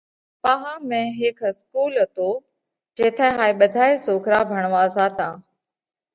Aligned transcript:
پاها 0.43 0.71
۾ 0.93 1.01
هيڪ 1.19 1.37
اِسڪُول 1.49 1.91
هتو 2.03 2.29
جيٿئہ 2.97 3.27
هائي 3.37 3.53
ٻڌائي 3.59 3.93
سوڪرا 4.05 4.39
ڀڻوا 4.49 4.83
زاتا۔ 4.95 5.27